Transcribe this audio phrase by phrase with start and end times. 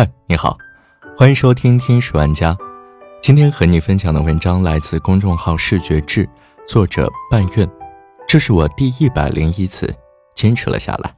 [0.00, 0.56] 嗨，你好，
[1.14, 2.54] 欢迎收听《天使玩家》。
[3.20, 6.26] 今天和你分享的文章来自公众号“视觉志”，
[6.66, 7.68] 作者半月。
[8.26, 9.94] 这是我第一百零一次
[10.34, 11.14] 坚持了下来。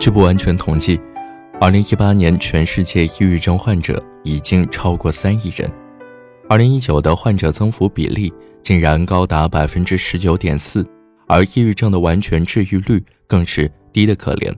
[0.00, 1.00] 据不完全统计，
[1.60, 5.70] 二零一八年全世界抑郁症患者已经超过三亿人，
[6.48, 8.34] 二零一九的患者增幅比例
[8.64, 10.84] 竟然高达百分之十九点四。
[11.26, 14.54] 而抑郁症的完全治愈率更是低得可怜。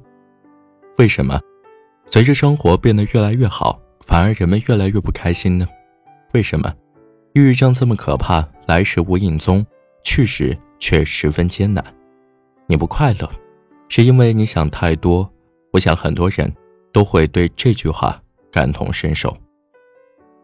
[0.99, 1.41] 为什么？
[2.11, 5.67] 随着生活变得越来越好，反而人们越来越不开心呢？
[6.33, 6.73] 为什么？
[7.35, 9.65] 抑郁症这么可怕，来时无影踪，
[10.03, 11.85] 去时却十分艰难。
[12.67, 13.31] 你不快乐，
[13.89, 15.31] 是因为你想太多。
[15.71, 16.53] 我想很多人
[16.93, 19.37] 都会对这句话感同身受。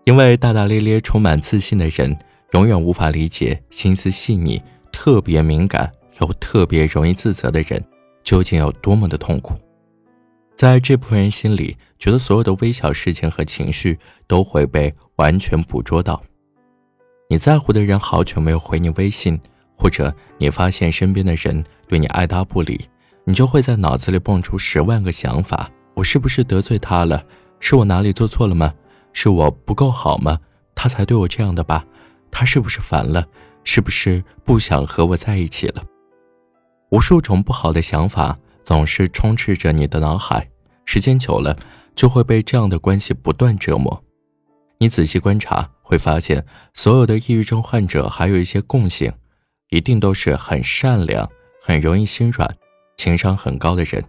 [0.04, 2.16] 因为大大咧咧、充满自信的人，
[2.52, 4.62] 永远无法理解心思细腻、
[4.92, 5.90] 特别敏感。
[6.20, 7.82] 又特别容易自责的人，
[8.22, 9.54] 究竟有多么的痛苦？
[10.56, 16.22] 在这部分人心里，觉得所有的微小事情和情绪都会被完全捕捉到。
[17.28, 19.40] 你在乎的人好久没有回你微信，
[19.76, 22.88] 或者你发现身边的人对你爱答不理，
[23.24, 27.24] 你就会在脑子里蹦出十万个想法：我是不是得罪他了？
[27.58, 28.72] 是我哪里做错了吗？
[29.12, 30.38] 是我不够好吗？
[30.74, 31.84] 他才对我这样的吧？
[32.30, 33.26] 他是不是烦了？
[33.64, 35.82] 是不是不想和我在一起了？
[36.94, 40.48] 无数种不好的想法总是充斥着你的脑海，
[40.84, 41.56] 时间久了
[41.96, 44.00] 就会被这样的关系不断折磨。
[44.78, 49.12] 你仔细观察，会发现所有的抑郁症患者还有一些共性，
[49.70, 51.28] 一定都是很善良、
[51.60, 52.48] 很容易心软、
[52.96, 54.04] 情商很高的人。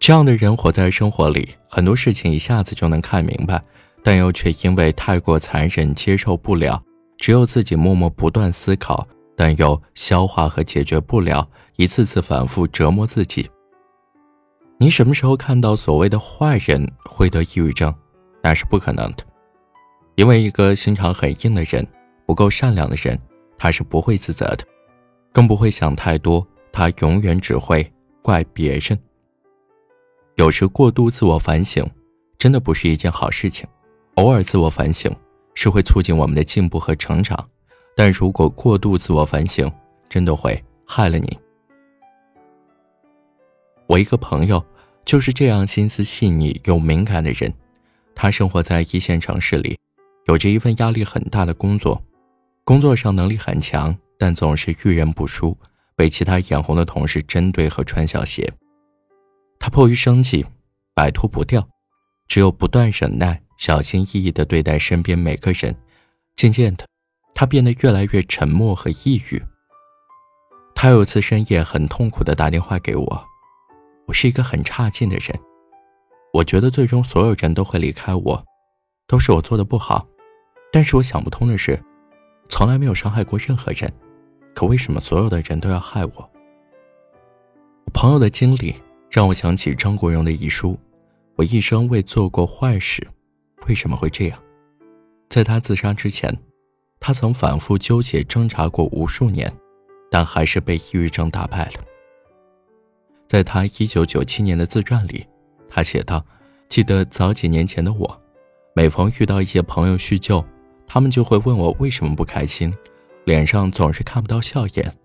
[0.00, 3.62] 这样的人活在生活里，很多事情一下子就能看明白，
[4.02, 6.82] 但又却因为太过残忍接受不了，
[7.18, 9.06] 只有自己默默不断思考。
[9.36, 13.48] 但又消化和解决不了，一次次反复折磨自己。
[14.78, 17.94] 你什么时候看到所谓的坏人会得抑郁症？
[18.42, 19.24] 那是不可能的，
[20.14, 21.86] 因为一个心肠很硬的人，
[22.26, 23.18] 不够善良的人，
[23.58, 24.64] 他是不会自责的，
[25.32, 27.90] 更不会想太多，他永远只会
[28.22, 28.98] 怪别人。
[30.36, 31.84] 有时过度自我反省，
[32.38, 33.66] 真的不是一件好事情。
[34.14, 35.10] 偶尔自我反省，
[35.54, 37.48] 是会促进我们的进步和成长。
[37.96, 39.72] 但如果过度自我反省，
[40.06, 41.38] 真的会害了你。
[43.86, 44.62] 我一个朋友
[45.06, 47.50] 就是这样心思细腻又敏感的人，
[48.14, 49.78] 他生活在一线城市里，
[50.26, 52.04] 有着一份压力很大的工作，
[52.64, 55.56] 工作上能力很强，但总是遇人不淑，
[55.94, 58.46] 被其他眼红的同事针对和穿小鞋。
[59.58, 60.44] 他迫于生计，
[60.94, 61.66] 摆脱不掉，
[62.28, 65.74] 只有不断忍耐，小心翼翼地对待身边每个人，
[66.36, 66.84] 渐渐的。
[67.38, 69.40] 他变得越来越沉默和抑郁。
[70.74, 73.24] 他有次深夜很痛苦的打电话给我，
[74.06, 75.38] 我是一个很差劲的人，
[76.32, 78.42] 我觉得最终所有人都会离开我，
[79.06, 80.06] 都是我做的不好。
[80.72, 81.78] 但是我想不通的是，
[82.48, 83.92] 从来没有伤害过任何人，
[84.54, 86.30] 可为什么所有的人都要害我？
[87.92, 88.74] 朋友的经历
[89.10, 90.78] 让我想起张国荣的遗书：
[91.34, 93.06] 我一生未做过坏事，
[93.68, 94.42] 为什么会这样？
[95.28, 96.34] 在他自杀之前。
[96.98, 99.52] 他曾反复纠结挣扎过无数年，
[100.10, 101.84] 但还是被抑郁症打败了。
[103.28, 105.24] 在他一九九七年的自传里，
[105.68, 106.24] 他写道
[106.68, 108.22] ：“记得早几年前的我，
[108.74, 110.44] 每逢遇到一些朋友叙旧，
[110.86, 112.74] 他们就会问我为什么不开心，
[113.24, 114.96] 脸上总是看不到笑颜。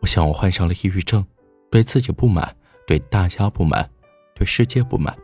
[0.00, 1.24] 我想我患上了抑郁症，
[1.70, 2.56] 对自己不满，
[2.86, 3.88] 对大家不满，
[4.34, 5.16] 对世界不满。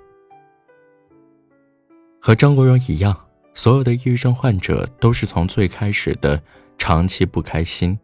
[2.21, 3.25] 和张国荣一样。”
[3.59, 6.41] 所有的抑郁症患者都是从最开始的
[6.79, 7.99] 长期不开心，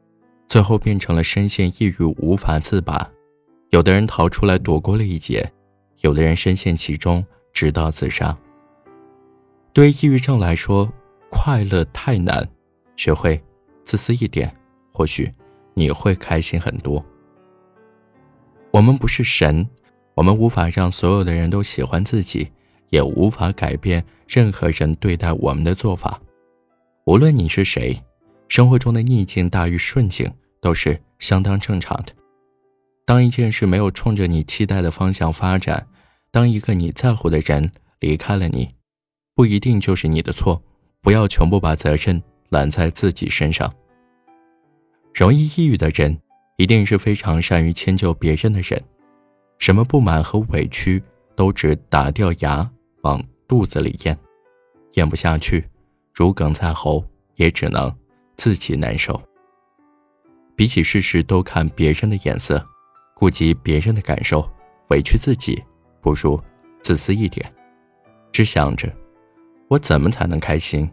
[0.48, 3.08] 最后变成了深陷抑郁无法自拔。
[3.70, 5.48] 有的人逃出来躲过了一劫，
[6.00, 8.36] 有的人深陷其中直到自杀。
[9.72, 10.92] 对于抑郁症来说，
[11.30, 12.44] 快乐太难，
[12.96, 13.40] 学会
[13.84, 14.52] 自私一点，
[14.90, 15.30] 或许
[15.72, 17.02] 你会开心很多。
[18.72, 19.64] 我们不是神，
[20.14, 22.50] 我们无法让所有的人都喜欢自己。
[22.94, 26.20] 也无法改变任何人对待我们的做法，
[27.06, 28.00] 无论你是谁，
[28.46, 32.12] 生活中的逆境大于顺境都是相当正常的。
[33.04, 35.84] 当一件事没有冲着你期待的方向发展，
[36.30, 37.68] 当一个你在乎的人
[37.98, 38.72] 离开了你，
[39.34, 40.62] 不一定就是你的错。
[41.02, 43.74] 不要全部把责任揽在自己身上。
[45.12, 46.16] 容易抑郁的人，
[46.58, 48.80] 一定是非常善于迁就别人的人，
[49.58, 51.02] 什么不满和委屈
[51.34, 52.70] 都只打掉牙。
[53.04, 54.18] 往肚子里咽，
[54.94, 55.62] 咽不下去，
[56.12, 57.04] 如鲠在喉，
[57.36, 57.94] 也只能
[58.36, 59.20] 自己难受。
[60.56, 62.64] 比起事事都看别人的眼色，
[63.14, 64.48] 顾及别人的感受，
[64.88, 65.62] 委屈自己，
[66.00, 66.40] 不如
[66.80, 67.52] 自私一点，
[68.32, 68.90] 只想着
[69.68, 70.88] 我怎么才能开心，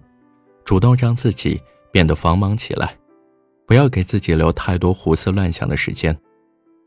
[0.66, 1.62] 主动让自己
[1.92, 2.94] 变得繁忙起来，
[3.66, 6.18] 不要给自己留太多胡思乱想的时间。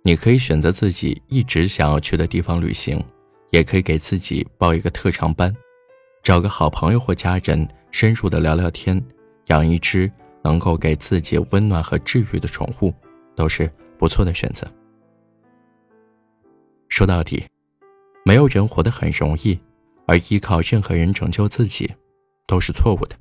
[0.03, 3.03] 你可以选择自己一直想要去的地方旅行，
[3.55, 5.55] 也可以给自己报一个特长班，
[6.25, 9.01] 找个好朋友或家人深入的聊聊天，
[9.47, 10.11] 养一只
[10.43, 12.93] 能够给自己温暖和治愈的宠物，
[13.37, 14.67] 都是不错的选择。
[16.89, 17.45] 说到底，
[18.25, 19.57] 没有人活得很容易，
[20.09, 21.89] 而依靠任何人拯救自己，
[22.49, 23.17] 都是错误的。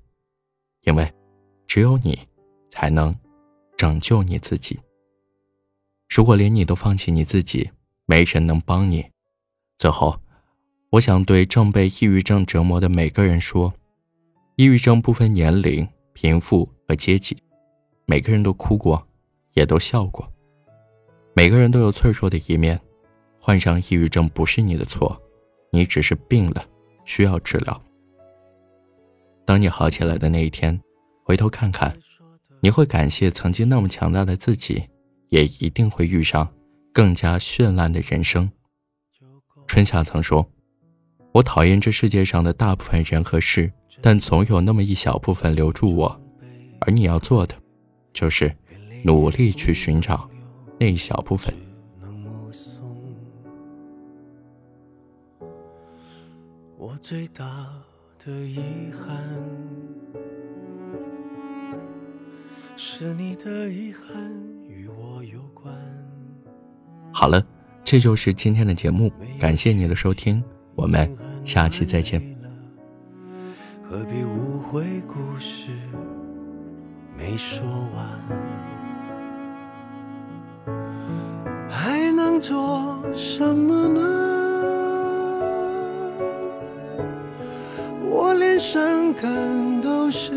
[0.81, 1.13] 因为，
[1.67, 2.17] 只有你，
[2.71, 3.15] 才能
[3.77, 4.79] 拯救你自己。
[6.09, 7.69] 如果连你都放弃你自己，
[8.07, 9.05] 没人能帮你。
[9.77, 10.17] 最后，
[10.93, 13.73] 我想对正被抑郁症折磨的每个人说：，
[14.57, 17.35] 抑郁症不分年龄、贫富和阶级，
[18.05, 19.03] 每个人都哭过，
[19.53, 20.31] 也都笑过。
[21.33, 22.79] 每个人都有脆弱的一面。
[23.39, 25.19] 患上抑郁症不是你的错，
[25.71, 26.63] 你只是病了，
[27.05, 27.81] 需要治疗。
[29.45, 30.79] 当你好起来的那一天，
[31.23, 31.91] 回头看看，
[32.61, 34.83] 你会感谢曾经那么强大的自己，
[35.29, 36.47] 也一定会遇上
[36.93, 38.51] 更加绚烂的人生。
[39.65, 40.47] 春夏曾说
[41.33, 43.71] ：“我讨厌这世界上的大部分人和事，
[44.01, 46.21] 但总有那么一小部分留住我。”
[46.85, 47.55] 而你要做的，
[48.13, 48.53] 就是
[49.03, 50.29] 努力去寻找
[50.79, 51.51] 那一小部分。
[56.77, 57.67] 我最大
[58.23, 58.59] 的遗
[58.91, 59.17] 憾，
[62.75, 64.31] 是你的遗憾
[64.67, 65.73] 与我有关。
[67.11, 67.43] 好了，
[67.83, 70.43] 这就是今天的节目，感谢你的收听，
[70.75, 71.09] 我们
[71.45, 72.21] 下期再见。
[73.89, 75.67] 何必误会故事
[77.17, 77.63] 没说
[77.95, 78.19] 完，
[81.69, 84.01] 还能做什么呢？
[88.09, 90.31] 我连伤感都是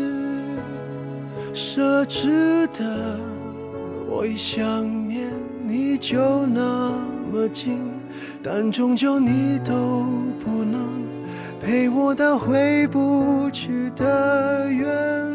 [1.53, 3.19] 奢侈的，
[4.19, 5.31] 我一想念
[5.63, 6.91] 你就那
[7.31, 7.83] 么近，
[8.41, 10.07] 但终究你都
[10.43, 11.03] 不能
[11.61, 15.26] 陪我到回不去的远。